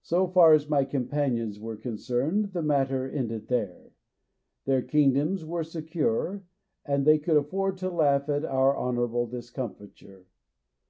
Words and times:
So 0.00 0.28
far 0.28 0.54
as 0.54 0.70
my 0.70 0.82
companions 0.86 1.60
were 1.60 1.76
concerned 1.76 2.54
the 2.54 2.62
matter 2.62 3.06
ended 3.06 3.48
there. 3.48 3.90
Their 4.64 4.80
kingdoms 4.80 5.44
were 5.44 5.62
secure, 5.62 6.42
and 6.86 7.04
they 7.04 7.18
could 7.18 7.36
afford 7.36 7.76
to 7.76 7.90
laugh 7.90 8.30
at 8.30 8.46
our 8.46 8.74
honourable 8.74 9.26
discomfiture. 9.26 10.24